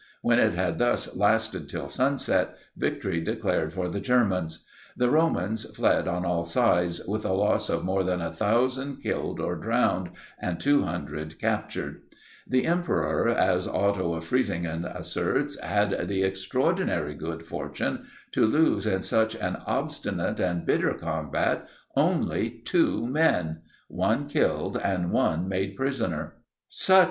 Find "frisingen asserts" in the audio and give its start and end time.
14.25-15.55